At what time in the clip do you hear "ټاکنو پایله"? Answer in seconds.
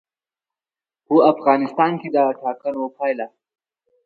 2.41-3.27